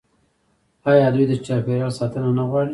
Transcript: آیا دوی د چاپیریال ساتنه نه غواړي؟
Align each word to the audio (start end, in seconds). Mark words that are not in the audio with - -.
آیا 0.89 1.07
دوی 1.13 1.25
د 1.29 1.33
چاپیریال 1.45 1.91
ساتنه 1.99 2.29
نه 2.37 2.43
غواړي؟ 2.49 2.69